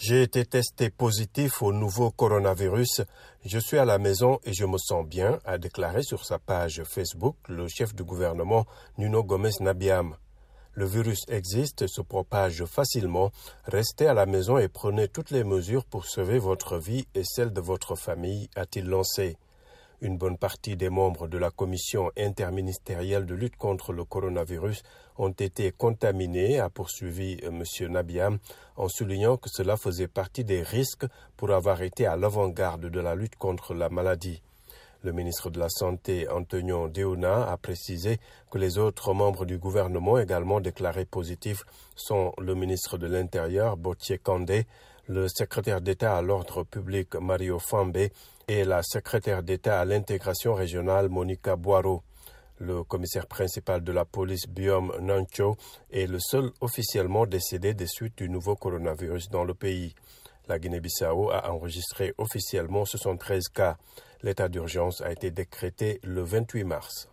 [0.00, 3.02] J'ai été testé positif au nouveau coronavirus.
[3.44, 6.84] Je suis à la maison et je me sens bien, a déclaré sur sa page
[6.84, 8.64] Facebook le chef du gouvernement
[8.96, 10.14] Nuno Gomez Nabiam.
[10.74, 13.32] Le virus existe, se propage facilement.
[13.64, 17.52] Restez à la maison et prenez toutes les mesures pour sauver votre vie et celle
[17.52, 19.36] de votre famille, a-t-il lancé.
[20.00, 24.84] Une bonne partie des membres de la commission interministérielle de lutte contre le coronavirus
[25.16, 27.92] ont été contaminés, a poursuivi euh, M.
[27.92, 28.38] Nabiam,
[28.76, 31.06] en soulignant que cela faisait partie des risques
[31.36, 34.40] pour avoir été à l'avant-garde de la lutte contre la maladie.
[35.02, 38.18] Le ministre de la Santé, Antonio Deuna, a précisé
[38.52, 41.64] que les autres membres du gouvernement également déclarés positifs
[41.96, 44.64] sont le ministre de l'Intérieur, Botier Kandé,
[45.08, 47.96] le secrétaire d'État à l'ordre public Mario Fambe
[48.46, 52.02] et la secrétaire d'État à l'intégration régionale Monica Boiro.
[52.58, 55.56] Le commissaire principal de la police Biom Nancho
[55.90, 59.94] est le seul officiellement décédé des suites du nouveau coronavirus dans le pays.
[60.46, 63.78] La Guinée-Bissau a enregistré officiellement 73 cas.
[64.22, 67.08] L'état d'urgence a été décrété le 28 mars.